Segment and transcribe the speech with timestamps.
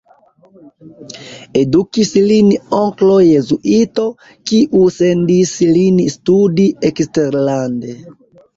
[1.59, 4.07] Edukis lin onklo jezuito,
[4.51, 7.97] kiu sendis lin studi eksterlande.